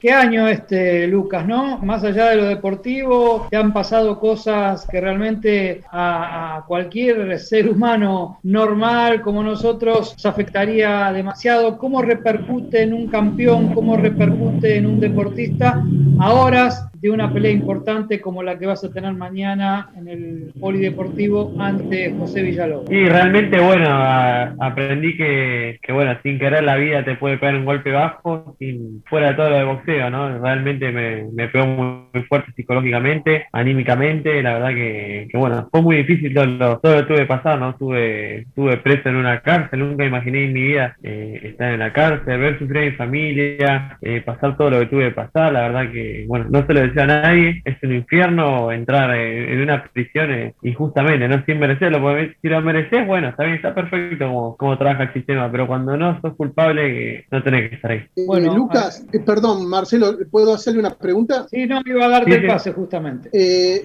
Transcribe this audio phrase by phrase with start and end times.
[0.00, 1.76] Qué año este, Lucas, ¿no?
[1.80, 8.38] Más allá de lo deportivo, te han pasado cosas que realmente a, cualquier ser humano
[8.42, 11.76] normal como nosotros nos afectaría demasiado.
[11.76, 13.74] ¿Cómo repercute en un campeón?
[13.74, 15.84] ¿Cómo repercute en un deportista
[16.18, 20.52] a horas de una pelea importante como la que vas a tener mañana en el
[20.60, 22.90] Polideportivo ante José Villalobos.
[22.90, 27.90] Y realmente, bueno, aprendí que, bueno, sin querer la vida te puede pegar un golpe
[27.90, 30.38] bajo, sin, fuera de todo lo de boxeo, ¿no?
[30.38, 36.44] Realmente me, pegó muy, fuerte psicológicamente, anímicamente, la verdad que, bueno, fue muy difícil todo
[36.44, 37.70] lo, todo lo que tuve pasar, ¿no?
[37.70, 41.92] Estuve, estuve preso en una cárcel, nunca imaginé en mi vida eh, estar en la
[41.92, 45.62] cárcel, ver sufrir a mi familia, eh, pasar todo lo que tuve que pasar, la
[45.62, 50.30] verdad que, bueno, no se lo a nadie, es un infierno entrar en, una prisión
[50.30, 54.56] eh, injustamente, no sin merecerlo, porque si lo mereces, bueno, está bien, está perfecto como,
[54.56, 57.98] como trabaja el sistema, pero cuando no sos culpable, no tenés que estar ahí.
[58.16, 61.46] Eh, bueno, Lucas, eh, perdón, Marcelo, ¿puedo hacerle una pregunta?
[61.48, 63.30] Sí, no, iba a darte el pase justamente.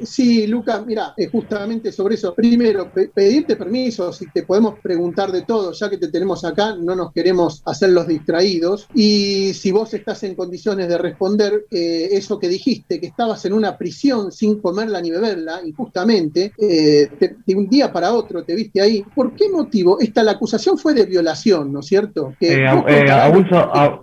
[0.04, 5.72] sí, Lucas, mira, justamente sobre eso, primero, pedirte permiso, si te podemos preguntar de todo,
[5.74, 10.24] ya que te tenemos acá, no nos queremos hacer los distraídos, y si vos estás
[10.24, 15.12] en condiciones de responder eso que dijiste, que estabas en una prisión sin comerla ni
[15.12, 17.10] beberla, injustamente, eh,
[17.46, 19.04] de un día para otro te viste ahí.
[19.14, 20.00] ¿Por qué motivo?
[20.00, 22.34] Esta, la acusación fue de violación, ¿no es cierto?
[22.40, 23.56] Que eh, eh, abuso,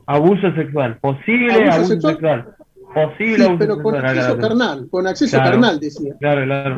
[0.07, 2.55] abuso sexual, posible abuso, sexual.
[2.95, 6.15] Posible sí, pero con acceso carnal, con acceso carnal, decía.
[6.21, 6.77] Claro, claro.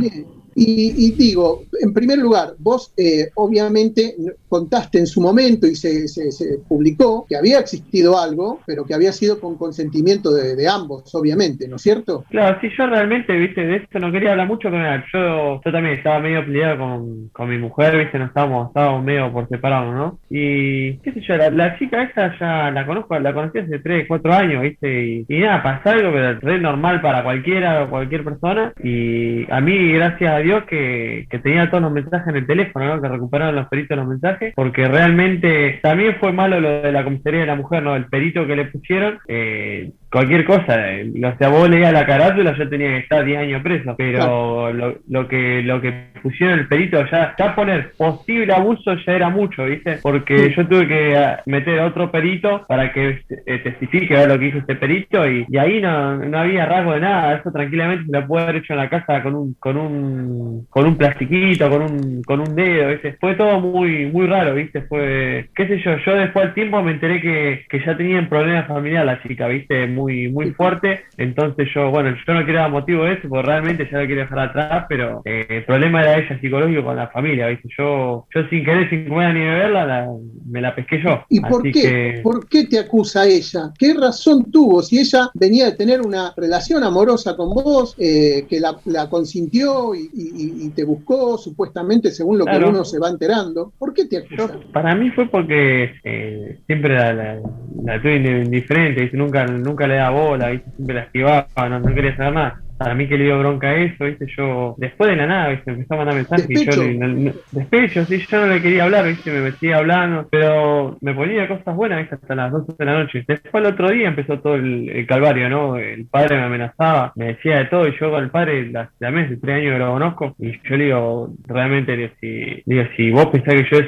[0.54, 4.14] Y, digo, en primer lugar, vos eh, obviamente
[4.48, 9.12] contaste en su momento y se, se, publicó que había existido algo, pero que había
[9.12, 12.24] sido con consentimiento de, ambos, obviamente, ¿no es cierto?
[12.30, 15.02] Claro, sí, yo realmente, viste, de esto no quería hablar mucho con él.
[15.12, 19.32] Yo, yo también estaba medio peleado con, con mi mujer, viste, no estábamos, estábamos medio
[19.32, 20.18] por separado, ¿no?
[20.30, 24.32] Y, qué sé yo, la, chica esa ya la conozco, la conocí hace 3, 4
[24.32, 28.72] años, viste, y, nada, pasa algo, pero es normal para cualquiera o cualquier persona.
[28.82, 33.02] Y a mí, gracias a Dios que, tenía todos los mensajes en el teléfono, ¿no?
[33.02, 37.40] que recuperaron los peritos los mensajes, porque realmente también fue malo lo de la comisaría
[37.40, 37.96] de la mujer, ¿no?
[37.96, 40.92] El perito que le pusieron, eh, cualquier cosa.
[40.92, 43.94] Eh, o sea, vos leías la carátula, yo tenía que estar 10 años preso.
[43.98, 45.92] Pero lo, lo, que lo que
[46.22, 49.98] pusieron el perito, ya, ya poner posible abuso ya era mucho, ¿viste?
[50.02, 54.58] Porque yo tuve que ah, meter otro perito para que eh, testifique lo que hizo
[54.58, 57.34] este perito y, ahí no, no, había rasgo de nada.
[57.34, 60.86] Eso tranquilamente se lo puede haber hecho en la casa con un, con un, con
[60.86, 63.16] un plastiquito, con un, con un dedo, ¿viste?
[63.20, 64.82] Fue todo muy, muy raro, ¿viste?
[64.82, 68.68] Fue, qué sé yo, yo después al tiempo me enteré que, que ya tenían problemas
[68.68, 69.88] familiares la chica, ¿viste?
[69.88, 71.04] Muy muy, fuerte.
[71.16, 74.38] Entonces yo, bueno, yo no quería motivo de eso, porque realmente ya lo quiero dejar
[74.38, 77.68] atrás, pero eh, el problema era ella psicológico con la familia, ¿viste?
[77.76, 80.08] Yo, yo sin querer, sin comer ni beberla,
[80.46, 81.24] me la pesqué yo.
[81.28, 82.20] ¿Y por qué?
[82.22, 83.72] ¿Por qué te acusa ella?
[83.78, 88.60] ¿Qué razón tuvo si ella venía de tener una relación amorosa con vos, eh, que
[88.60, 93.72] la, consintió y, te buscó, supuestamente, según lo que uno se va enterando?
[93.78, 94.58] ¿Por qué te acusa?
[94.72, 100.70] para mí fue porque eh, siempre la, la, tuve indiferente, nunca, nunca le bola, ¿viste?
[100.72, 104.04] siempre la esquivaba, no, no quería saber nada para mí que le dio bronca eso,
[104.04, 104.26] ¿viste?
[104.36, 105.70] Yo, después de la nada, ¿viste?
[105.70, 109.30] Empezó a mandar mensajes y yo, le, despecho, sí, yo no le quería hablar, ¿viste?
[109.30, 112.16] Me metía hablando, pero me ponía cosas buenas, ¿viste?
[112.16, 113.24] Hasta las 12 de la noche.
[113.26, 115.76] Después el otro día empezó todo el, calvario, ¿no?
[115.76, 119.10] El padre me amenazaba, me decía de todo, y yo con el padre, la, la
[119.10, 122.84] mes de tres años que lo conozco, y yo le digo, realmente, digo, si, digo,
[122.96, 123.78] si vos pensás que yo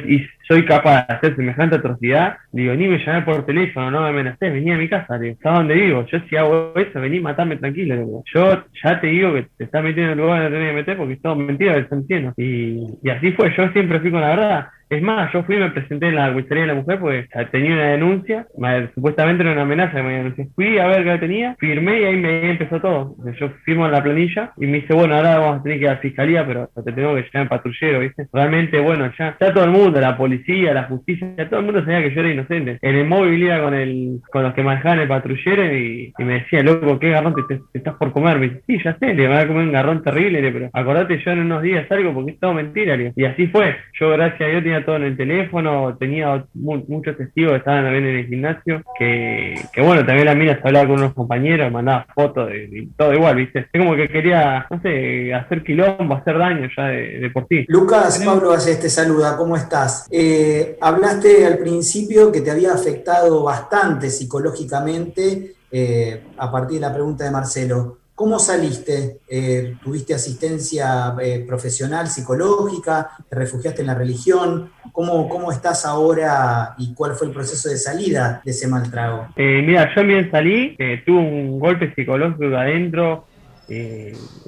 [0.47, 4.51] soy capaz de hacer semejante atrocidad, digo, ni me llamé por teléfono, no me amenacé,
[4.51, 6.07] vení a mi casa, digo, ¿sabes dónde vivo?
[6.07, 8.23] Yo si hago eso, vení, matame tranquilo.
[8.33, 10.97] Yo ya te digo que te estás metiendo en el lugar donde tenés que meter
[10.97, 12.33] porque es todo mentira entiendo.
[12.37, 14.67] Y, y así fue, yo siempre fui con la verdad.
[14.89, 17.73] Es más, yo fui y me presenté en la comisaría de la mujer porque tenía
[17.73, 18.47] una denuncia,
[18.95, 20.49] supuestamente era una amenaza que me denuncié.
[20.55, 23.17] Fui a ver qué tenía, firmé y ahí me empezó todo.
[23.41, 25.95] Yo firmo la planilla y me dice, bueno, ahora vamos a tener que ir a
[25.95, 28.29] la fiscalía, pero te tengo que llevar en patrullero, ¿viste?
[28.33, 32.03] Realmente, bueno, ya, ya todo el mundo, la policía, la justicia, todo el mundo sabía
[32.03, 32.79] que yo era inocente.
[32.81, 36.63] En el móvil iba con el, con los que manejaban el patrullero y, me decía,
[36.63, 38.39] loco, ¿qué garrón te, estás por comer?
[38.39, 41.31] Me dice, sí, ya sé, le van a comer un garrón terrible, pero acordate yo
[41.33, 43.77] en unos días salgo porque es todo mentira, y así fue.
[43.99, 48.07] Yo, gracias a Dios, tenía todo en el teléfono, tenía muchos testigos que estaban también
[48.07, 52.49] en el gimnasio, que, bueno, también la mina se hablaba con unos compañeros, mandaba fotos
[52.49, 53.69] de, todo igual, ¿viste?
[53.73, 57.65] Como que quería, no sé, hacer quilombo, hacer daño ya de, por ti.
[57.69, 60.07] Lucas, Pablo Valles te saluda, ¿cómo estás?
[60.11, 66.93] Eh, hablaste al principio que te había afectado bastante psicológicamente eh, a partir de la
[66.93, 67.99] pregunta de Marcelo.
[68.17, 69.19] ¿Cómo saliste?
[69.29, 73.11] Eh, ¿Tuviste asistencia eh, profesional, psicológica?
[73.29, 74.71] ¿Te refugiaste en la religión?
[74.91, 79.27] ¿Cómo, ¿Cómo estás ahora y cuál fue el proceso de salida de ese mal trago?
[79.37, 80.75] Eh, mira, yo bien salí,
[81.05, 83.27] tuve un golpe psicológico adentro.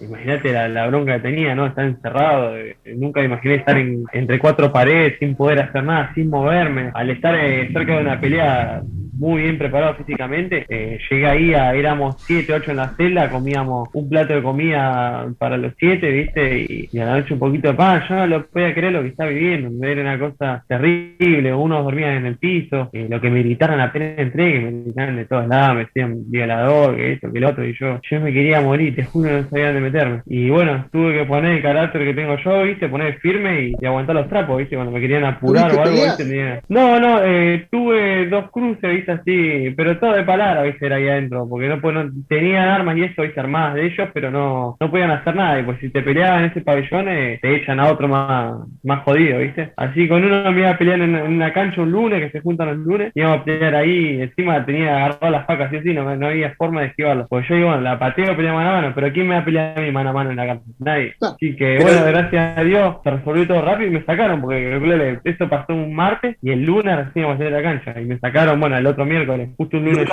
[0.01, 1.67] Imagínate la, bronca que tenía, ¿no?
[1.67, 2.55] Estar encerrado.
[2.97, 6.91] nunca imaginé estar entre cuatro paredes sin poder hacer nada, sin moverme.
[6.95, 7.35] Al estar
[7.71, 8.83] cerca de una pelea
[9.19, 10.65] muy bien preparado físicamente.
[10.69, 15.27] Eh, llegué ahí, a, éramos 7, 8 en la celda, comíamos un plato de comida
[15.39, 16.89] para los 7, ¿viste?
[16.93, 18.03] Y, a la noche un poquito de pan.
[18.09, 21.53] Yo no lo podía creer lo que estaba viviendo, era una cosa terrible.
[21.53, 25.17] Unos dormían en el piso, eh, lo que me gritaron apenas entré, que me gritaron
[25.17, 28.33] de todos lados, me decían violador, que esto, que el otro, y yo, yo me
[28.33, 30.23] quería morir, te juro, no sabía dónde meterme.
[30.27, 32.89] Y bueno, tuve que poner el carácter que tengo yo, ¿viste?
[32.89, 34.77] Poner firme y, aguantar los trapos, ¿viste?
[34.77, 36.63] Cuando me querían apurar o algo, ¿viste?
[36.69, 39.08] No, no, eh, tuve dos cruces, ¿viste?
[39.13, 41.81] Así, pero todo de palabra, viste, era ahí adentro, porque no,
[42.29, 45.65] tenían armas y eso, viste, armadas de ellos, pero no, no podían hacer nada, y
[45.65, 49.39] pues si te peleaban en ese pabellón, eh, te echan a otro más, más jodido,
[49.39, 49.73] viste.
[49.77, 52.69] Así con uno me iba a pelear en, una cancha un lunes, que se juntan
[52.69, 56.27] los lunes, íbamos a pelear ahí, encima tenía agarrado las facas, y así, no, no
[56.27, 57.27] había forma de esquivarlo.
[57.29, 59.45] Pues yo digo, bueno, la pateo, pelea mano a mano, pero ¿quién me va a
[59.45, 60.65] pelear a mí mano a mano en la cancha?
[60.79, 61.15] Nadie.
[61.21, 65.49] Así que, bueno, gracias a Dios, se resolvió todo rápido y me sacaron, porque eso
[65.49, 68.77] pasó un martes y el lunes recién a a la cancha, y me sacaron, bueno,
[68.77, 70.09] el otro miércoles, justo un lunes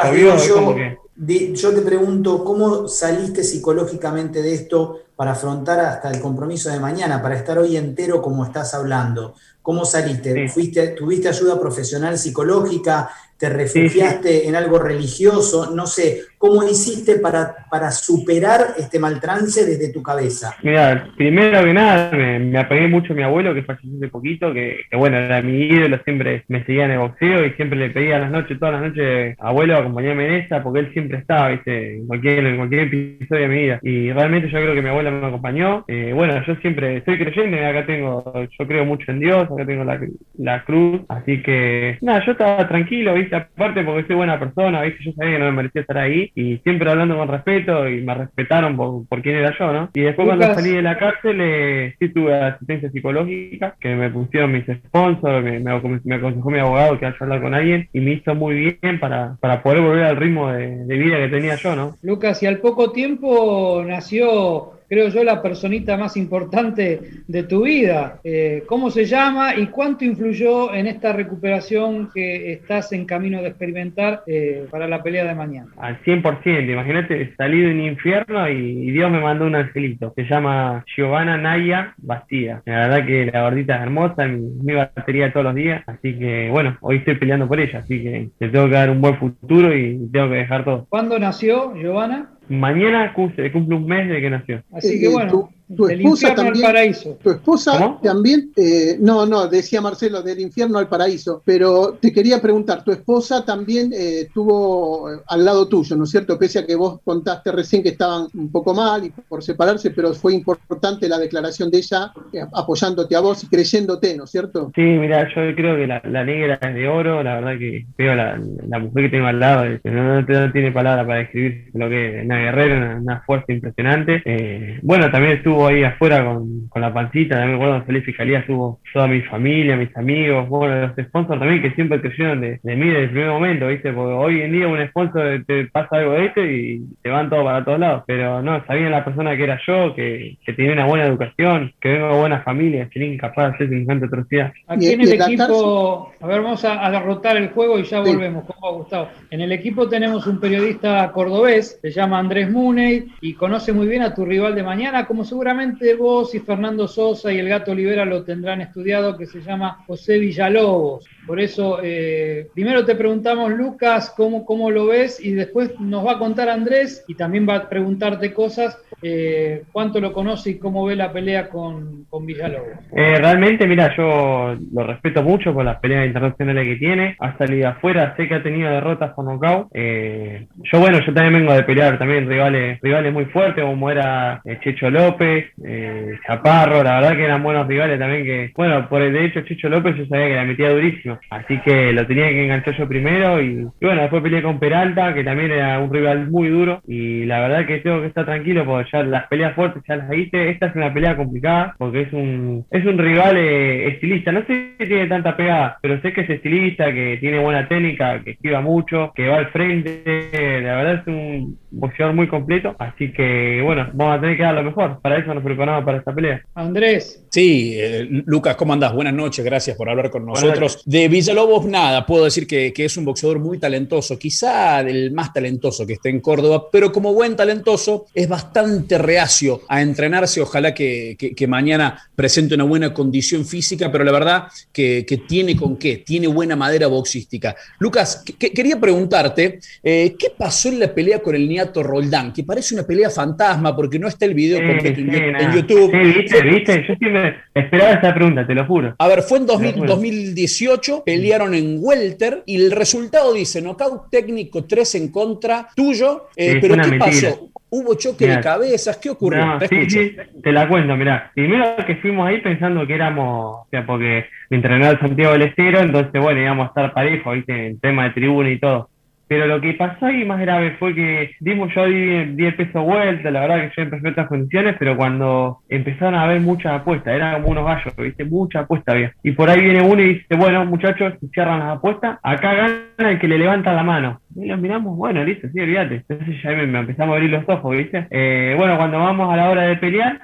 [1.54, 7.22] yo, te pregunto, ¿cómo saliste psicológicamente de esto para afrontar hasta el compromiso de mañana,
[7.22, 9.34] para estar hoy entero como estás hablando?
[9.62, 10.50] ¿Cómo saliste?
[10.50, 13.10] ¿Fuiste, ¿Tuviste ayuda profesional psicológica?
[13.38, 15.72] ¿Te refugiaste en algo religioso?
[15.76, 20.56] No sé, ¿cómo hiciste para, para superar este mal trance desde tu cabeza?
[20.64, 24.54] Mira, primero que nada, me, me apegué mucho a mi abuelo, que falleció hace poquito,
[24.54, 28.20] que, bueno, era mi ídolo, siempre me seguía en el boxeo y siempre le pedía
[28.20, 31.98] las noches, todas las noches, abuelo, acompañame en esta, porque él siempre estaba, ¿viste?
[31.98, 33.80] En cualquier, en cualquier episodio de mi vida.
[33.84, 35.84] Y realmente yo creo que mi abuela me acompañó.
[35.90, 39.84] Eh, bueno, yo siempre estoy creyente, acá tengo, yo creo mucho en Dios, acá tengo
[39.84, 40.00] la,
[40.38, 43.25] la cruz, así que, nada, yo estaba tranquilo, ¿viste?
[43.34, 45.04] Aparte porque soy buena persona, ¿viste?
[45.04, 48.14] Yo sabía que no me merecía estar ahí y siempre hablando con respeto y me
[48.14, 49.90] respetaron por, por quién era yo, ¿no?
[49.94, 54.52] Y después cuando salí de la cárcel eh, sí tuve asistencia psicológica, que me pusieron
[54.52, 58.36] mis sponsors, me, me, aconsejó mi abogado que haya hablar con alguien y me hizo
[58.36, 61.96] muy bien para, para poder volver al ritmo de, de vida que tenía yo, ¿no?
[62.02, 68.22] Lucas, y al poco tiempo nació creo yo, la personita más importante de tu vida.
[68.24, 73.50] Eh, ¿Cómo se llama y cuánto influyó en esta recuperación que estás en camino de
[73.50, 75.68] experimentar eh, para la pelea de mañana?
[75.76, 80.14] Al 100%, imagínate, salí de un infierno y, Dios me mandó un angelito.
[80.16, 82.62] Se llama Giovanna Naya Bastida.
[82.66, 85.84] La verdad que la gordita es hermosa, mi, mi batería todos los días.
[85.88, 87.80] Así que, bueno, hoy estoy peleando por ella.
[87.80, 90.86] Así que te tengo que dar un buen futuro y tengo que dejar todo.
[90.88, 92.30] ¿Cuándo nació Giovanna?
[92.50, 94.64] Mañana cumple, cumple un mes de que nació.
[94.72, 97.18] Así que bueno, tu esposa también, paraíso.
[97.24, 102.40] Tu esposa también, eh, no, no, decía Marcelo, del infierno al paraíso, pero te quería
[102.40, 106.38] preguntar, tu esposa también eh, estuvo eh, al lado tuyo, ¿no es cierto?
[106.38, 110.14] Pese a que vos contaste recién que estaban un poco mal y por separarse, pero
[110.14, 112.12] fue importante la declaración de ella
[112.54, 114.72] apoyándote a vos y creyéndote, ¿no es cierto?
[114.76, 118.40] Sí, mira, yo creo que la, negra es de oro, la verdad que veo la,
[118.68, 122.26] la mujer que tengo al lado, no, no, tiene palabra para describir lo que es
[122.26, 124.80] una guerrera, una, fuerza impresionante.
[124.84, 128.40] bueno, también estuvo estuvo ahí afuera con, con la pancita, también me acuerdo en Fiscalía
[128.40, 132.76] estuvo toda mi familia, mis amigos, bueno, los sponsors también que siempre creyeron de, de
[132.76, 133.94] mí desde el primer momento, ¿viste?
[133.94, 137.46] Porque hoy en día un sponsor te pasa algo de este y te van todos
[137.46, 140.88] para todos lados, pero no, sabían la persona que era yo, que, que tenía una
[140.88, 144.52] buena educación, que vengo de buena familia, que era incapaz de hacer semejante atrocidad.
[144.68, 148.68] Aquí en el equipo, a ver, vamos a, derrotar el juego y ya volvemos, ¿cómo
[148.68, 149.10] ha gustado?
[149.30, 154.02] En el equipo tenemos un periodista cordobés, se llama Andrés Muney y conoce muy bien
[154.02, 157.70] a tu rival de mañana, como seguro seguramente vos y Fernando Sosa y el gato
[157.70, 161.06] Olivera lo tendrán estudiado, que se llama José Villalobos.
[161.26, 166.14] Por eso, eh, primero te preguntamos, Lucas, cómo, cómo lo ves y después nos va
[166.14, 170.86] a contar Andrés y también va a preguntarte cosas, eh, cuánto lo conoce y cómo
[170.86, 172.80] ve la pelea con, con Villalobos.
[172.96, 177.70] Eh, realmente, mira, yo lo respeto mucho por las peleas internacionales que tiene, ha salido
[177.70, 179.70] afuera, sé que ha tenido derrotas con knockout.
[179.74, 184.90] yo, bueno, yo también vengo de pelear también rivales, rivales muy fuertes, como era Checho
[184.90, 189.26] López, eh, Chaparro, la verdad que eran buenos rivales también que, bueno, por el de
[189.26, 191.15] hecho Chicho López yo sabía que la metía durísima.
[191.16, 191.20] Uno.
[191.30, 195.24] Así que lo tenía que enganchar yo primero y, bueno, después peleé con Peralta, que
[195.24, 198.90] también era un rival muy duro y la verdad que tengo que estar tranquilo porque
[198.92, 200.50] ya las peleas fuertes ya las hice.
[200.50, 204.32] Esta es una pelea complicada porque es un, es un rival eh, estilista.
[204.32, 208.22] No sé si tiene tanta pegada, pero sé que es estilista, que tiene buena técnica,
[208.24, 210.62] que esquiva mucho, que va al frente.
[210.62, 212.76] La verdad es un boxeador muy completo.
[212.80, 215.00] Así que bueno, vamos a tener que dar lo mejor.
[215.02, 216.42] Para eso nos preparamos para esta pelea.
[216.56, 217.26] Andrés.
[217.30, 218.94] Sí, eh, Lucas, ¿cómo andás?
[218.94, 220.84] Buenas noches, gracias por hablar con nosotros.
[220.86, 225.86] De Villalobos, nada, puedo decir que, es un boxeador muy talentoso, quizá el más talentoso
[225.86, 230.42] que esté en Córdoba, pero como buen talentoso es bastante reacio a entrenarse.
[230.42, 231.16] Ojalá que,
[231.48, 236.56] mañana presente una buena condición física, pero la verdad que, tiene con qué, tiene buena
[236.56, 237.56] madera boxística.
[237.80, 242.34] Lucas, quería preguntarte, eh, ¿qué pasó en la pelea con el Niato Roldán?
[242.34, 245.92] Que parece una pelea fantasma porque no está el video completo en, YouTube.
[245.92, 248.96] viste, viste, yo siempre esperaba esta pregunta, te lo juro.
[248.98, 254.96] A ver, fue en 2018, pelearon en Welter y el resultado dice knockout técnico 3
[254.96, 257.50] en contra tuyo, eh, pero ¿qué pasó?
[257.70, 258.98] ¿Hubo choque de cabezas?
[258.98, 259.58] ¿Qué ocurrió?
[259.58, 261.32] te, sí, sí, te la cuento, mirá.
[261.34, 265.42] Primero que fuimos ahí pensando que éramos, o sea, porque me entrenó el Santiago del
[265.42, 267.68] Estero, entonces, bueno, íbamos a estar parejos, ¿viste?
[267.68, 268.90] En tema de tribuna y todo.
[269.28, 272.84] Pero lo que pasó ahí más grave fue que dimos, yo di, di, el peso
[272.84, 277.16] vuelta, la verdad que yo en perfectas condiciones, pero cuando empezaron a haber muchas apuestas,
[277.16, 278.26] eran como unos gallos, ¿viste?
[278.26, 279.14] Mucha apuesta había.
[279.24, 283.20] Y por ahí viene uno y dice, bueno, muchachos, cierran las apuestas, acá gana el
[283.20, 284.22] que le levanta la mano.
[284.36, 286.04] Y los miramos, bueno, listo, sí, olvídate.
[286.08, 288.08] Entonces ya me, empezamos a abrir los ojos, ¿viste?
[288.12, 290.20] Eh, bueno, cuando vamos a la hora de pelear,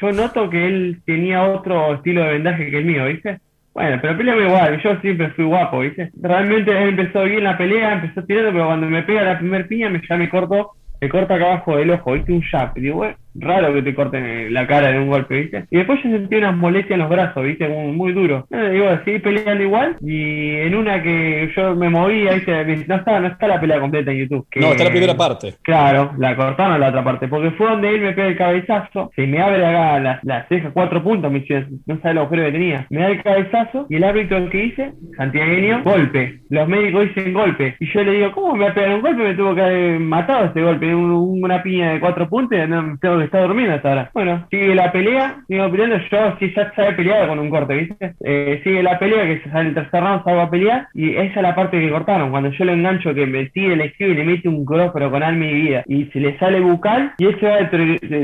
[0.00, 3.40] yo noto que él tenía otro estilo de vendaje que el mío, ¿viste?
[3.74, 6.10] Bueno, pero peleamos igual, yo siempre fui guapo, ¿viste?
[6.20, 10.02] Realmente empezó bien la pelea, empezó tirando, pero cuando me pega la primer piña me,
[10.06, 12.32] ya me cortó, me corta acá abajo del ojo, ¿viste?
[12.32, 12.72] Un jab.
[12.76, 15.64] Y digo, bueno, raro que te corten la cara de un golpe, ¿viste?
[15.70, 17.68] Y después yo sentí unas molestias en los brazos, ¿viste?
[17.68, 18.46] Muy, muy duro.
[18.50, 19.96] Eh, digo, seguí peleando igual.
[20.00, 22.84] Y en una que yo me movía, ¿viste?
[22.86, 24.46] No está, no está la pelea completa en YouTube.
[24.56, 25.54] no, está la primera parte.
[25.62, 27.28] Claro, la cortaron la otra parte.
[27.28, 29.10] Porque fue donde él me pega el cabezazo.
[29.14, 31.42] Se me abre acá la, la ceja, cuatro puntos, me
[31.86, 32.86] no sabe el agujero que tenía.
[32.90, 36.40] Me da el cabezazo y el árbitro que hice, santiagueño, golpe.
[36.48, 37.76] Los médicos dicen golpe.
[37.80, 39.22] Y yo le digo, ¿cómo me va a pegar un golpe?
[39.22, 40.94] Me tuvo que haber matado este golpe.
[40.94, 42.68] una piña de cuatro puntos.
[42.68, 44.10] No, tengo está durmiendo hasta ahora.
[44.14, 48.14] Bueno, sigue la pelea, sigo peleando, yo sí ya sabe pelear con un corte, ¿viste?
[48.24, 51.42] Eh, sigue la pelea, que sale el tercer round, salgo a pelear, y esa es
[51.42, 54.24] la parte que cortaron, cuando yo lo engancho, que me sigue, le escribe y le
[54.24, 57.46] mete un cross, pero con alma y vida, y se le sale bucal, y ese
[57.46, 57.70] va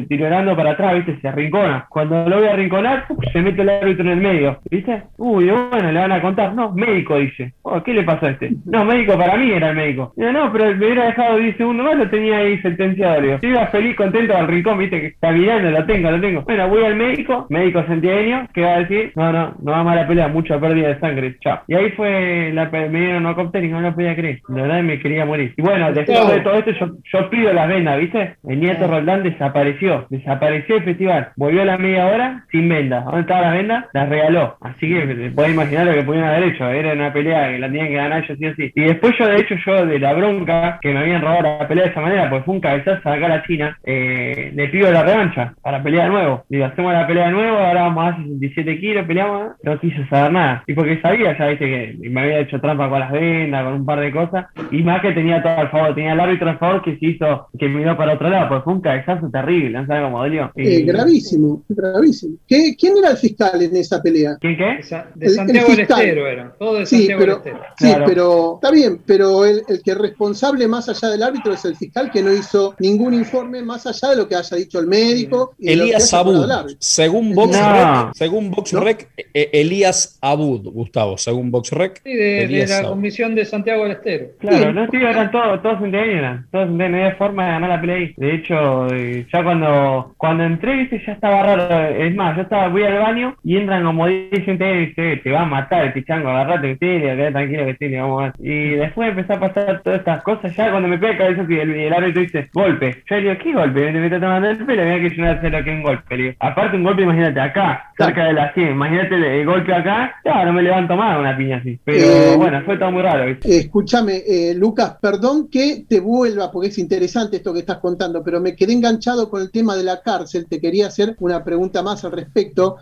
[0.09, 1.21] tirando para atrás, ¿viste?
[1.21, 1.87] Se arrincona.
[1.89, 5.03] Cuando lo voy a arrinconar, se mete el árbitro en el medio, ¿viste?
[5.17, 7.53] Uy, bueno, le van a contar, no, médico, dice.
[7.63, 8.53] Oh, ¿qué le pasó a este?
[8.65, 10.13] No, médico para mí era el médico.
[10.17, 13.39] No, no, pero me hubiera dejado 10 segundos más, lo tenía ahí sentenciado, digo.
[13.43, 14.88] iba feliz, contento al rincón, ¿viste?
[14.91, 16.43] Que está mirando, lo tengo, lo tengo.
[16.43, 19.97] Bueno, voy al médico, médico santiagueño, que va a decir, no, no, no va a
[19.97, 21.61] la pelea, mucha pérdida de sangre, chao.
[21.69, 24.41] Y ahí fue, la, me dieron una cóctel y no lo podía creer.
[24.49, 25.55] De verdad me quería morir.
[25.57, 28.37] Y bueno, después de todo esto, yo, yo pido las vendas, ¿viste?
[28.49, 31.29] El nieto Roldán desapareció, desapareció el festival.
[31.37, 33.01] Volvió a la media hora sin venda.
[33.01, 33.89] ¿Dónde estaba la venda?
[33.93, 34.57] La regaló.
[34.61, 36.69] Así que te podés imaginar lo que pudieron haber hecho.
[36.69, 38.73] Era una pelea que la tenían que ganar yo sí o sí.
[38.75, 41.85] Y después yo, de hecho, yo de la bronca que me habían robado la pelea
[41.85, 45.03] de esa manera, pues fue un cabezazo acá a la China, eh, le pido la
[45.03, 46.45] revancha para pelear de nuevo.
[46.49, 50.33] Digo, hacemos la pelea de nuevo, ahora vamos a 67 kilos, peleamos, no quiso saber
[50.33, 50.63] nada.
[50.67, 53.85] Y porque sabía, ya viste que me había hecho trampa con las vendas, con un
[53.85, 56.83] par de cosas, y más que tenía todo al favor, tenía el árbitro al favor
[56.83, 60.03] que se hizo, que miró para otro lado, porque fue un cabezazo terrible, no sabes
[60.05, 60.53] cómo dolió.
[60.55, 62.37] Eh, gravísimo, gravísimo.
[62.47, 64.37] ¿Qué, ¿Quién era el fiscal en esa pelea?
[64.41, 64.79] ¿Quién qué?
[65.17, 67.61] De Santiago del Estero era, todo de Santiago del Estero.
[67.79, 71.65] Sí, pero está bien, pero el, el que es responsable más allá del árbitro es
[71.65, 74.87] el fiscal que no hizo ningún informe más allá de lo que haya dicho el
[74.87, 76.47] médico Elías Abud.
[76.79, 82.03] Según VoxRec, según VoxRec eh, Elías Abud, Gustavo, según VoxRec.
[82.05, 84.27] Sí, de, la comisión de Santiago del Estero.
[84.39, 87.97] Claro, no estoy eran todos, todos eran, todos no había forma de ganar la pelea
[87.97, 88.15] ahí.
[88.17, 91.95] De hecho, eh, ya cuando, cuando entré, viste, ya estaba raro.
[91.95, 95.31] Es más, yo estaba, voy al baño y entran como 10 gente y dice, te
[95.31, 98.33] va a matar el pichango, agarrate quédate tranquilo que tiene, vamos a ver.
[98.39, 101.59] Y después empezó a pasar todas estas cosas, ya cuando me pega el cabeza y
[101.59, 103.03] el, el árbitro dice, golpe.
[103.09, 103.93] Yo le digo, ¿qué golpe?
[103.93, 106.37] Me está tomando el pelo, mira que lo que un golpe.
[106.41, 110.53] aparte un golpe, imagínate, acá, cerca de la 100, imagínate el, golpe acá, ya no
[110.53, 111.79] me levanto más una piña así.
[111.85, 113.37] Pero eh, bueno, fue todo muy raro.
[113.43, 118.41] escúchame, eh, Lucas, perdón que te vuelva, porque es interesante esto que estás contando, pero
[118.41, 120.47] me quedé enganchado con el tema de la cárcel.
[120.49, 122.77] Te quería hacer una pregunta más al respecto,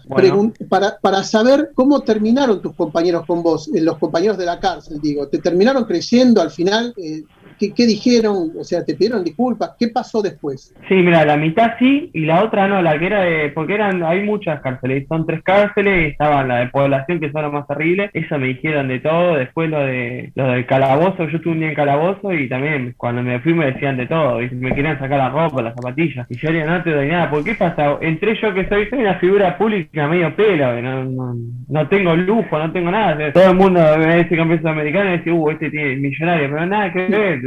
[0.69, 5.01] para, para saber cómo terminaron tus compañeros con vos, eh, los compañeros de la cárcel,
[5.01, 5.29] digo.
[5.29, 6.95] ¿Te terminaron creciendo al final?
[7.59, 8.53] ¿Qué, dijeron?
[8.59, 9.77] O sea, ¿te pidieron disculpas?
[9.79, 10.75] ¿Qué pasó después?
[10.89, 14.03] Sí, mira, la mitad sí y la otra no, la que era de, porque eran,
[14.03, 18.11] hay muchas cárceles, son tres cárceles, estaban la de población que son las más terribles,
[18.13, 21.69] eso me dijeron de todo, después lo de lo del calabozo, yo estuve un día
[21.71, 25.19] en calabozo y también cuando me fui me decían de todo, y me querían sacar
[25.19, 27.97] la ropa, las zapatillas, y yo le no te doy nada, ¿por qué pasa?
[28.01, 31.35] Entré yo que soy, soy una figura pública medio pelo, no,
[31.69, 35.33] no, tengo lujo, no tengo nada, todo el mundo me dice campeón americano y dice,
[35.33, 37.46] uh, este tiene millonario, pero nada que ver,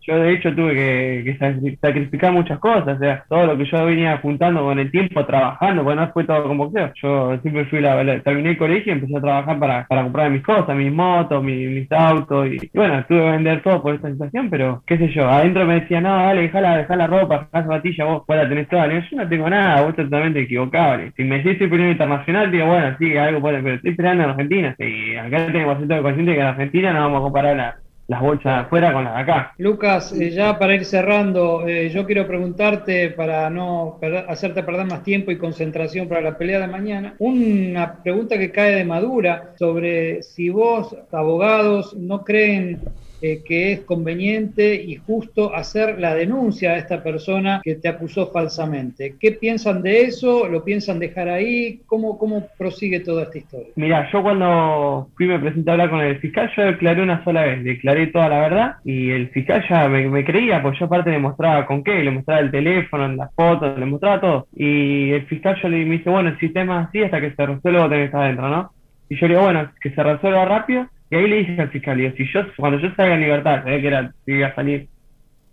[0.00, 4.18] yo, de hecho tuve que, sacrificar muchas cosas, o sea, todo lo que yo venía
[4.18, 6.92] juntando con el tiempo, trabajando, bueno, no fue todo como boxeo.
[7.02, 10.42] Yo siempre fui, la, terminé el colegio y empecé a trabajar para, para comprar mis
[10.42, 14.82] cosas, mis motos, mis, autos, y, bueno, tuve que vender todo por esta situación, pero
[14.86, 18.24] qué sé yo, adentro me decía, no, dale, dejala, dejá la ropa, dejá zapatilla, vos,
[18.26, 18.86] vos la tenés toda.
[18.88, 21.00] yo no tengo nada, vos estás totalmente equivocado.
[21.16, 24.30] Si me decís estoy peleando internacional, digo, bueno, sí, algo puede, pero estoy peleando en
[24.30, 24.74] Argentina.
[24.78, 28.66] Y acá tengo que ser que en Argentina no vamos a comparar la las bolsas
[28.66, 29.54] afuera con las de acá.
[29.58, 35.02] Lucas, eh, ya para ir cerrando, eh, yo quiero preguntarte, para no hacerte perder más
[35.02, 40.22] tiempo y concentración para la pelea de mañana, una pregunta que cae de madura sobre
[40.22, 42.80] si vos, abogados, no creen
[43.26, 48.30] eh, que es conveniente y justo hacer la denuncia a esta persona que te acusó
[48.30, 49.14] falsamente.
[49.18, 50.46] ¿Qué piensan de eso?
[50.46, 51.80] ¿Lo piensan dejar ahí?
[51.86, 53.68] ¿Cómo, cómo prosigue toda esta historia?
[53.76, 57.46] Mira, yo cuando fui me presenté a hablar con el fiscal, yo declaré una sola
[57.46, 61.18] vez, declaré toda la verdad y el fiscal ya me, creía, pues yo aparte le
[61.18, 64.48] mostraba con qué, le mostraba el teléfono, las fotos, le mostraba todo.
[64.54, 67.46] Y el fiscal yo le me dice, bueno, el sistema es así hasta que se
[67.46, 68.70] resuelva tenés adentro, ¿no?
[69.08, 72.14] Y yo le digo, bueno, que se resuelva rápido y ahí le dije al fiscal,
[72.16, 74.88] si yo, cuando yo salga en libertad, sabía que era, iba a salir,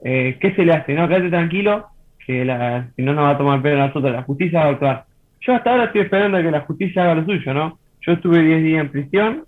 [0.04, 0.94] eh, ¿qué se le hace?
[0.94, 1.88] No, quédate tranquilo,
[2.26, 4.70] que la, si no nos va a tomar pelo a nosotros, la justicia va a
[4.70, 5.06] actuar.
[5.42, 7.80] Yo hasta ahora estoy esperando a que la justicia haga lo suyo, ¿no?
[8.02, 9.44] Yo estuve 10 días en prisión,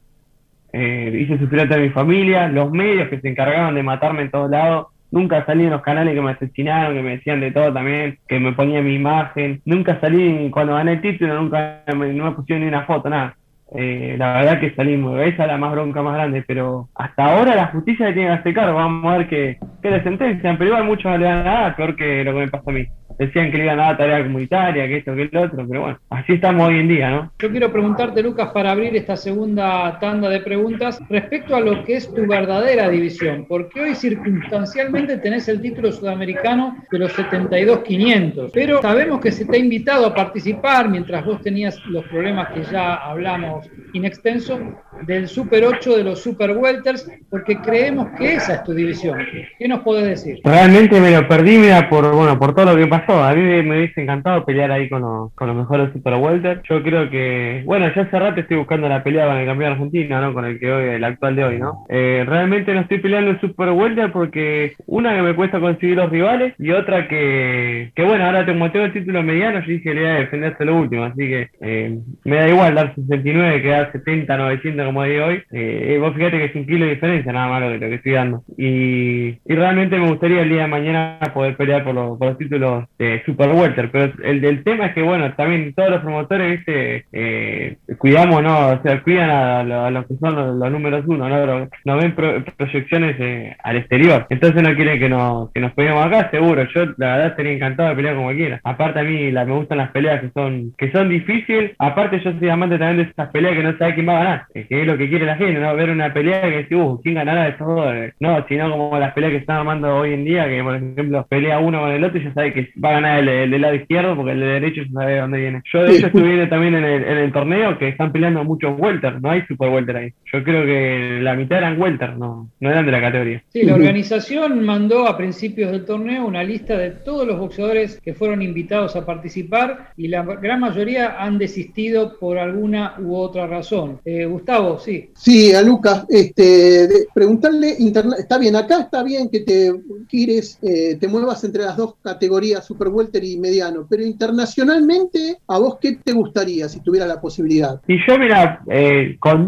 [0.74, 4.32] eh, hice sufrir a toda mi familia, los medios que se encargaban de matarme en
[4.32, 7.72] todos lados, nunca salí en los canales que me asesinaron, que me decían de todo
[7.72, 12.26] también, que me ponía mi imagen, nunca salí cuando gané el título, nunca me, no
[12.26, 13.36] me pusieron ni una foto, nada.
[13.76, 17.56] Eh, la verdad que salimos, esa es la más bronca más grande, pero hasta ahora
[17.56, 20.70] la justicia le tiene que hacer cargo, vamos a ver qué, qué le sentencian, pero
[20.70, 22.86] igual muchos no le dan nada, peor que lo que me pasó a mí
[23.18, 26.00] decían que le iban a dar tarea comunitaria, que esto, que el otro, pero bueno,
[26.10, 27.32] así estamos hoy en día, ¿no?
[27.40, 31.96] Yo quiero preguntarte, Lucas, para abrir esta segunda tanda de preguntas, respecto a lo que
[31.96, 38.82] es tu verdadera división, porque hoy circunstancialmente tenés el título sudamericano de los 72-500, pero
[38.82, 42.96] sabemos que se te ha invitado a participar mientras vos tenías los problemas que ya
[42.96, 44.60] hablamos in extenso
[45.06, 49.20] del Super 8 de los Super Welters, porque creemos que esa es tu división.
[49.58, 50.40] ¿Qué nos podés decir?
[50.44, 53.78] Realmente me lo perdí, mira, por, bueno, por todo lo que pasó a mí me,
[53.78, 56.62] hubiese encantado pelear ahí con, los, con los mejores Super Welter.
[56.70, 60.22] Yo creo que, bueno, ya hace rato estoy buscando la pelea con el campeón argentino,
[60.22, 60.34] ¿no?
[60.34, 61.86] Con el que hoy, el actual de hoy, ¿no?
[61.90, 66.10] Eh, realmente no estoy peleando el Super Welter porque una que me cuesta conseguir los
[66.10, 70.02] rivales y otra que, que bueno, ahora tengo, tengo el título mediano, yo dije le
[70.02, 73.92] iba a defenderse lo último, así que eh, me da igual dar 69 que dar
[73.92, 75.42] 70, 900 como digo hoy.
[75.52, 77.96] Eh, vos fíjate que es un kilo de diferencia nada más lo que, lo que
[77.96, 78.44] estoy dando.
[78.58, 82.38] Y, y realmente me gustaría el día de mañana poder pelear por, los, por los
[82.38, 86.62] títulos de Super Welter, pero el del tema es que, bueno, también todos los promotores,
[86.68, 88.70] eh, cuidamos, ¿no?
[88.70, 91.70] O sea, cuidan a, los que son los, números uno, ¿no?
[91.86, 92.16] no ven
[92.58, 96.64] proyecciones eh, al exterior, entonces no quieren que, nos que nos peleemos acá, seguro.
[96.74, 98.60] Yo, la verdad, estaría encantado de pelear como quiera.
[98.64, 101.72] Aparte, a mí la, me gustan las peleas que son que son difíciles.
[101.80, 104.46] Aparte, yo soy amante también de esas peleas que no sabe quién va a ganar,
[104.54, 105.76] que es lo que quiere la gente, ¿no?
[105.76, 107.94] Ver una pelea que dice, uh, ¿quién ganará de esos dos?
[108.20, 111.60] No, sino como las peleas que están armando hoy en día, que por ejemplo pelea
[111.60, 114.16] uno con el otro y ya sabe que va a ganar el, del lado izquierdo
[114.16, 115.62] porque el de derecho ya sabe dónde viene.
[115.72, 119.22] Yo de hecho estuve también en el, en el torneo que están peleando muchos welter,
[119.22, 120.14] no hay super welter ahí.
[120.32, 123.44] Yo creo que la mitad eran welter, no, no eran de la categoría.
[123.50, 128.14] Sí, la organización mandó a principios del torneo una lista de todos los boxeadores que
[128.14, 134.00] fueron invitados a participar y la gran mayoría han desistido por alguna u otra razón.
[134.06, 135.12] Eh, Gustavo, sí.
[135.16, 137.76] Sí, a Lucas, este, preguntarle,
[138.18, 139.72] está bien, acá está bien que te
[140.10, 145.60] quieres, eh, te muevas entre las dos categorías, super welter y mediano, pero internacionalmente, ¿a
[145.60, 147.80] vos qué te gustaría si tuviera la posibilidad?
[147.88, 149.46] Y yo, mira, eh, con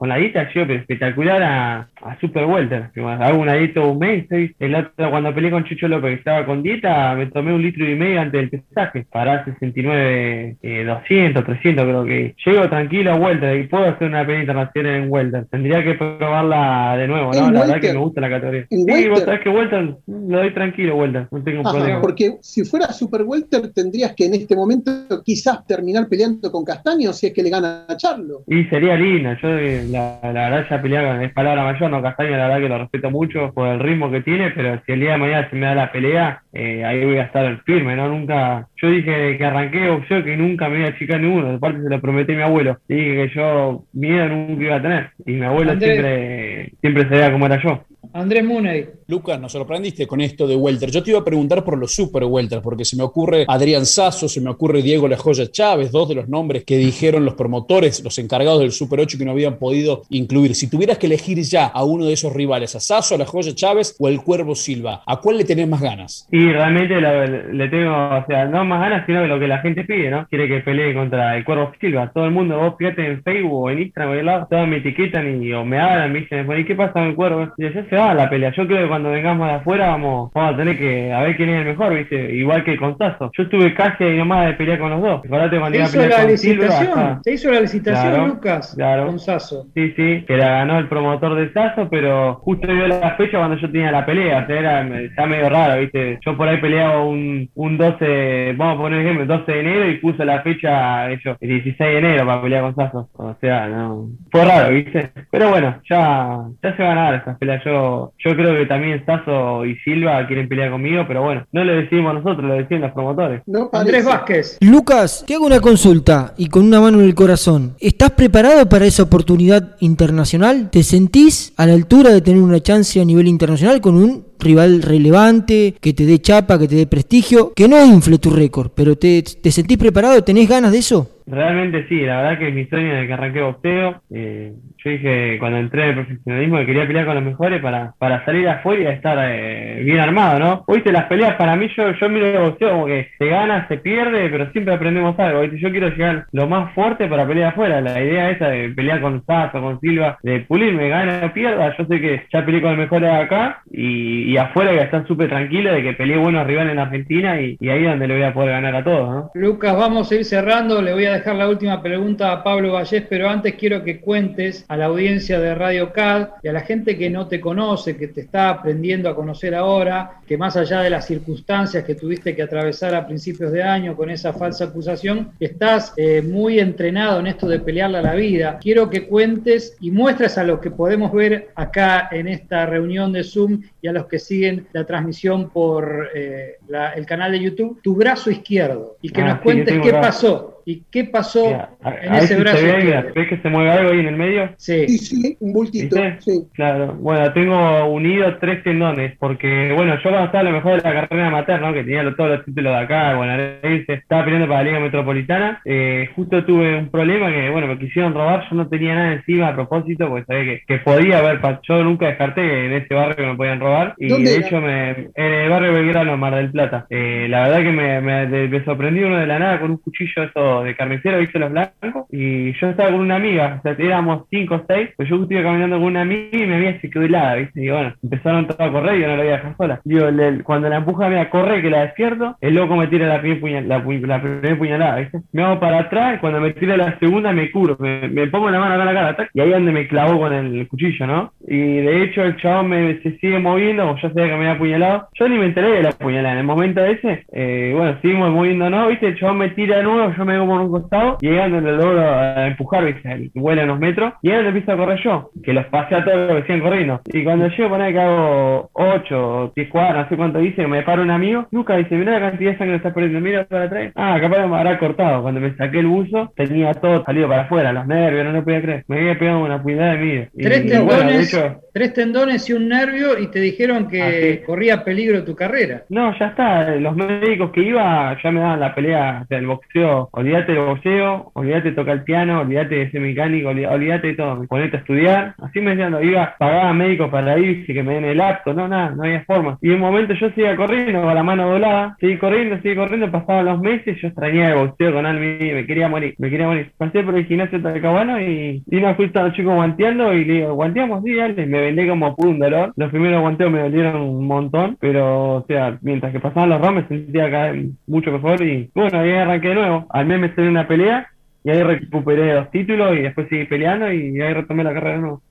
[0.00, 2.88] con la dieta sido espectacular a, a Super Welter.
[2.96, 4.24] Hago una dieta un mes.
[4.30, 7.86] el otro, cuando peleé con Chucho López, que estaba con dieta, me tomé un litro
[7.86, 12.34] y medio antes del pesaje para 69, 200, 300 creo que.
[12.46, 15.44] Llego tranquilo a Welter y puedo hacer una pelea internacional en Welter.
[15.50, 17.50] Tendría que probarla de nuevo, ¿no?
[17.50, 18.66] La verdad que me gusta la categoría.
[18.70, 21.28] Sí, vos sabés que Welter lo doy tranquilo, Welter.
[21.30, 22.00] No tengo problema.
[22.00, 24.90] Porque si fuera Super Welter, tendrías que en este momento
[25.22, 28.44] quizás terminar peleando con Castaño si es que le gana a Charlo.
[28.46, 29.34] Y sería lindo.
[29.42, 33.10] Yo la, verdad ya pelear es palabra mayor, no Castaño la verdad que lo respeto
[33.10, 35.74] mucho por el ritmo que tiene, pero si el día de mañana se me da
[35.74, 38.08] la pelea, eh, ahí voy a estar firme, ¿no?
[38.08, 41.82] Nunca, yo dije que arranqué boxeo que nunca me iba a chicar ninguno, de parte
[41.82, 45.32] se lo prometí a mi abuelo, dije que yo miedo nunca iba a tener, y
[45.32, 47.84] mi abuelo siempre, siempre sabía cómo era yo.
[48.12, 48.88] Andrés Muney.
[49.06, 50.90] Lucas, nos sorprendiste con esto de Welter.
[50.90, 54.28] Yo te iba a preguntar por los super Welter, porque se me ocurre Adrián Sasso,
[54.28, 58.02] se me ocurre Diego La Joya Chávez, dos de los nombres que dijeron los promotores,
[58.04, 60.54] los encargados del Super 8 que no habían podido incluir.
[60.54, 63.54] Si tuvieras que elegir ya a uno de esos rivales, a Sasso, a La Joya
[63.54, 66.26] Chávez o el Cuervo Silva, ¿a cuál le tenés más ganas?
[66.30, 69.84] Sí, realmente le tengo, o sea, no más ganas, sino de lo que la gente
[69.84, 70.26] pide, ¿no?
[70.28, 72.10] Quiere que pelee contra el Cuervo Silva.
[72.12, 75.42] Todo el mundo, vos fíjate en Facebook o en Instagram, o lado, todos me etiquetan
[75.42, 77.48] y o me hablan, me dicen, ¿y qué pasa con el Cuervo?
[77.56, 78.52] Y ya se la pelea.
[78.52, 81.50] Yo creo que cuando vengamos de afuera vamos, vamos a tener que a ver quién
[81.50, 82.34] es el mejor, ¿viste?
[82.34, 83.30] Igual que con Sasso.
[83.36, 85.22] Yo estuve casi ahí nomás de pelear con los dos.
[85.22, 87.20] ¿Se hizo la licitación?
[87.22, 88.74] ¿Se hizo la licitación, Lucas?
[88.76, 89.06] Claro.
[89.06, 89.66] Con Sasso.
[89.74, 93.56] Sí, sí, que la ganó el promotor de Sasso, pero justo dio la fecha cuando
[93.56, 94.42] yo tenía la pelea.
[94.42, 96.18] O sea, era ya medio raro, ¿viste?
[96.24, 99.98] Yo por ahí peleaba un, un 12, vamos a poner ejemplo, 12 de enero y
[99.98, 103.08] puse la fecha, hecho, el 16 de enero para pelear con Sasso.
[103.14, 104.08] O sea, no.
[104.30, 105.10] Fue raro, ¿viste?
[105.30, 107.64] Pero bueno, ya, ya se van a dar estas peleas.
[107.64, 111.72] Yo, yo creo que también Sasso y Silva quieren pelear conmigo, pero bueno, no lo
[111.74, 113.42] decimos nosotros, lo deciden los promotores.
[113.72, 114.58] Andrés Vázquez.
[114.60, 117.74] Lucas, te hago una consulta y con una mano en el corazón.
[117.80, 120.70] ¿Estás preparado para esa oportunidad internacional?
[120.70, 124.82] ¿Te sentís a la altura de tener una chance a nivel internacional con un rival
[124.82, 128.96] relevante, que te dé chapa, que te dé prestigio, que no infle tu récord, pero
[128.96, 131.20] te, te sentís preparado, tenés ganas de eso?
[131.30, 134.02] Realmente sí, la verdad que es mi sueño de que arranqué boxeo.
[134.12, 137.94] Eh, yo dije cuando entré en el profesionalismo que quería pelear con los mejores para,
[137.98, 140.64] para salir afuera y estar eh, bien armado, ¿no?
[140.66, 143.76] Oíste, las peleas para mí, yo, yo miro el boxeo como que se gana, se
[143.76, 145.42] pierde, pero siempre aprendemos algo.
[145.42, 145.60] ¿viste?
[145.60, 147.80] Yo quiero llegar lo más fuerte para pelear afuera.
[147.80, 151.76] La idea esa de pelear con Sasso, con Silva, de pulirme, gana o pierda.
[151.78, 155.28] Yo sé que ya peleé con los mejores acá y, y afuera que están súper
[155.28, 158.32] tranquilos de que peleé buenos rivales en Argentina y, ahí es donde le voy a
[158.32, 159.30] poder ganar a todos, ¿no?
[159.34, 160.80] Lucas, vamos a ir cerrando.
[160.80, 164.64] Le voy a dejar la última pregunta a Pablo Vallés, pero antes quiero que cuentes
[164.68, 168.06] a la audiencia de Radio CAD y a la gente que no te conoce, que
[168.06, 172.42] te está aprendiendo a conocer ahora, que más allá de las circunstancias que tuviste que
[172.42, 177.48] atravesar a principios de año con esa falsa acusación, estás eh, muy entrenado en esto
[177.48, 178.58] de pelearle a la vida.
[178.62, 183.24] Quiero que cuentes y muestres a los que podemos ver acá en esta reunión de
[183.24, 187.80] Zoom y a los que siguen la transmisión por eh, la, el canal de YouTube,
[187.82, 190.00] tu brazo izquierdo y que Ah, nos sí, cuentes qué brazo.
[190.00, 193.12] pasó y qué pasó Mira, a- en a ese si brazo se ve, mira, izquierdo.
[193.14, 194.50] ¿ves que se mueve algo ahí en el medio?
[194.56, 194.86] Sí.
[194.88, 195.96] Sí, sí, un bultito.
[196.20, 196.42] Sí.
[196.54, 200.88] Claro, bueno, tengo unido tres tendones, porque bueno, yo cuando estaba a lo mejor de
[200.88, 201.72] la carrera amateur, ¿no?
[201.72, 205.60] que tenía lo- todos los títulos de acá, bonaerense, estaba peleando para la Liga Metropolitana,
[205.64, 209.48] eh, justo tuve un problema que, bueno, me quisieron robar, yo no tenía nada encima
[209.48, 212.94] a propósito, porque sabía que, que podía haber, pa- yo nunca descarté que en ese
[212.94, 214.46] barrio me podían robar, y ¿Dónde de era?
[214.46, 216.86] hecho me, en el barrio Belgrano, Mar del Plata.
[216.90, 219.76] Eh, la verdad que me, me, de- me sorprendió uno de la nada con un
[219.78, 223.76] cuchillo eso de carnicero, viste los blancos, y yo estaba con una amiga, o sea,
[223.78, 227.02] éramos cinco o seis, pues yo estuve caminando con una amiga y amiga se quedó
[227.04, 229.56] helada, viste, y bueno, empezaron todos a correr y yo no la voy a dejar
[229.56, 229.80] sola.
[229.84, 230.06] Digo,
[230.44, 233.20] cuando la empuja a mí a correr, que la despierto, el loco me tira la
[233.20, 236.76] primera puñal- la, pu- la primera puñalada, viste, me hago para atrás cuando me tira
[236.76, 239.48] la segunda me curo, me, me pongo la mano acá en la cara, y ahí
[239.48, 241.32] es donde me clavó con el cuchillo, ¿no?
[241.46, 244.52] Y de hecho el chabón me, se sigue moviendo, como yo sabía que me había
[244.52, 248.30] apuñalado, yo ni me enteré de la puñalada, en el momento ese, eh, bueno, seguimos
[248.30, 248.88] moviendo, ¿no?
[248.88, 249.08] ¿Viste?
[249.08, 251.72] El chabón me tira de nuevo, yo me hago por un costado, y es donde
[251.72, 253.10] lo logro a empujar, ¿viste?
[253.12, 256.28] El- Vuela unos metros, y donde empiezo a correr yo, que los pasé a todos
[256.30, 257.00] los que siguen corriendo.
[257.06, 260.82] Y cuando llego, poner que hago 8 o 10 cuadras, no sé cuánto dice, me
[260.82, 263.64] para un amigo, Lucas dice, mira la cantidad de sangre que estás perdiendo, mira para
[263.64, 263.92] atrás.
[263.96, 265.22] Ah, capaz me habrá cortado.
[265.22, 268.62] Cuando me saqué el buzo, tenía todo salido para afuera, los nervios, no lo podía
[268.62, 268.84] creer.
[268.88, 270.24] Me había pegado una puñalada de mí.
[270.36, 273.88] Y, Tres y bueno, de tendones, hecho, tres tendones y un nervio y te dijeron
[273.88, 274.38] que Así.
[274.46, 275.82] corría peligro tu carrera.
[275.88, 276.70] No, ya está.
[276.76, 280.08] Los médicos que iba ya me daban la pelea del boxeo.
[280.30, 284.14] Olvídate del boxeo, olvídate de tocar el piano, olvídate de ser mecánico, olví- olvídate de
[284.14, 284.44] todo.
[284.46, 285.34] Ponete a estudiar.
[285.42, 288.54] Así me decían, iba, pagaba médicos para ir, que me den el acto.
[288.54, 289.58] No, nada, no había forma.
[289.60, 291.96] Y en un momento yo seguía corriendo con la mano doblada.
[291.98, 293.10] Seguí corriendo, seguí corriendo.
[293.10, 296.70] Pasaban los meses, yo extrañaba el boxeo con Almi, me quería morir, me quería morir.
[296.78, 300.54] Pasé por el gimnasio Talcahuano y vino justo a los chicos guanteando y le digo,
[300.54, 301.44] guanteamos, sí, dale.
[301.46, 302.72] Me vendé como pude un dolor.
[302.76, 306.88] Los primeros guanteos me dolieron un montón, pero, o sea, mientras que pasaban los rounds
[306.88, 307.52] me sentía cada
[307.88, 309.86] mucho mejor y, bueno, ahí arranqué de nuevo.
[309.90, 311.10] Al mes me salió una pelea
[311.42, 315.02] y ahí recuperé dos títulos y después seguí peleando y ahí retomé la carrera de
[315.02, 315.22] nuevo.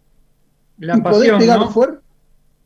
[0.79, 1.69] La ¿Y podés pegar ¿no?
[1.69, 1.99] fuerte?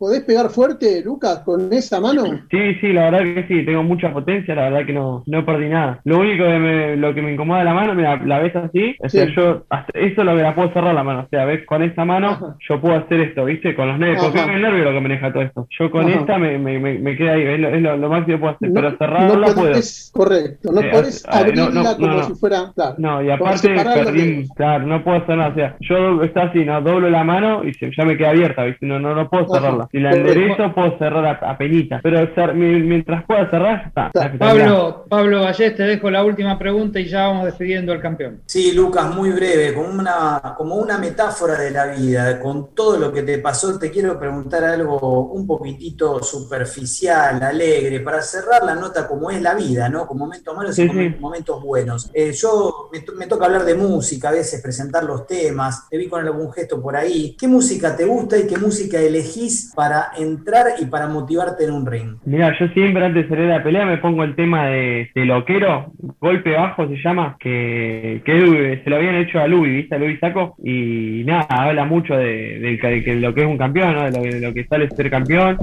[0.04, 2.24] ¿Podés pegar fuerte, Lucas, con esa mano?
[2.52, 5.70] Sí, sí, la verdad que sí, tengo mucha potencia, la verdad que no, no perdí
[5.70, 6.02] nada.
[6.04, 8.98] Lo único que me, lo que me incomoda de la mano, mira, la ves así,
[9.00, 11.66] o sea, yo, hasta eso lo que la puedo cerrar la mano, o sea, ves,
[11.66, 12.58] con esta mano Ajá.
[12.68, 13.74] yo puedo hacer esto, ¿viste?
[13.76, 15.68] Con los nervios, porque es el nervio lo que maneja todo esto.
[15.80, 16.20] Yo con Ajá.
[16.20, 18.56] esta me, me, me, me queda ahí, es lo, es lo, lo máximo que puedo
[18.56, 19.80] hacer, pero cerrarla no puedo.
[20.12, 22.96] correcto, no Eh, podés abrirla no, como si fuera, claro.
[22.98, 26.82] No, y aparte perdí, claro, no puedo hacer nada, o sea, yo está así, no,
[26.82, 28.86] doblo la mano y se- ya me queda abierta, ¿viste?
[28.86, 29.88] No, no, no puedo cerrarla.
[29.94, 34.38] Si la enderezo puedo cerrar a, a penita, pero mientras pueda cerrar, ya está.
[34.40, 38.42] Pablo, Pablo Vallés, te dejo la última pregunta y ya vamos despidiendo al campeón.
[38.48, 43.14] Sí, Lucas, muy breve, como una, como una metáfora de la vida, con todo lo
[43.14, 49.08] que te pasó, te quiero preguntar algo un poquitito superficial, alegre, para cerrar la nota
[49.08, 50.08] como es la vida, ¿no?
[50.08, 51.16] Con momentos malos Sí, y con sí.
[51.20, 52.10] momentos buenos.
[52.16, 56.08] Eh, yo me, me toca hablar de música, a veces presentar los temas, te vi
[56.08, 57.36] con algún gesto por ahí.
[57.40, 61.86] ¿Qué música te gusta y qué música elegís para entrar y para motivarte en un
[61.86, 62.18] ring?
[62.26, 65.26] Mira, yo siempre antes de salir a la pelea me pongo el tema de, de
[65.26, 69.96] loquero, golpe bajo se llama, que, que se lo habían hecho a Luis, ¿viste?
[69.96, 73.96] A Luis Saco, y nada, habla mucho de, de de lo que es un campeón,
[73.96, 74.04] ¿no?
[74.04, 75.58] De lo, de lo que sale ser campeón,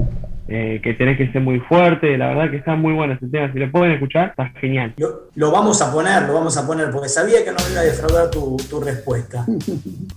[0.53, 3.49] eh, que tenés que ser muy fuerte, la verdad que está muy bueno ese tema,
[3.53, 4.93] si lo pueden escuchar, está genial.
[4.97, 7.79] Lo, lo vamos a poner, lo vamos a poner, porque sabía que no me iba
[7.79, 9.45] a defraudar tu, tu respuesta.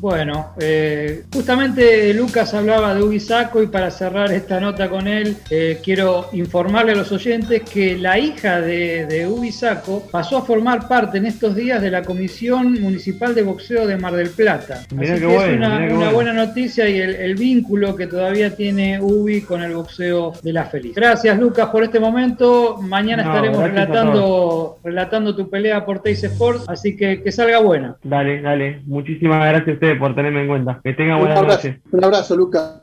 [0.01, 5.81] Bueno, eh, justamente Lucas hablaba de Ubisaco y para cerrar esta nota con él, eh,
[5.83, 11.16] quiero informarle a los oyentes que la hija de, de Ubisaco pasó a formar parte
[11.18, 14.83] en estos días de la Comisión Municipal de Boxeo de Mar del Plata.
[14.94, 16.12] Mirá Así que es una, bueno.
[16.12, 20.65] buena noticia y el, el vínculo que todavía tiene Ubi con el boxeo de la
[20.65, 20.95] Feliz.
[20.95, 22.79] Gracias Lucas por este momento.
[22.81, 27.97] Mañana No, estaremos relatando, relatando tu pelea por Teis Sports, así que que salga buena.
[28.03, 30.81] Dale, dale, muchísimas gracias a ustedes por tenerme en cuenta.
[30.83, 31.77] Que tengan buenas noches.
[31.91, 32.81] un abrazo, Lucas.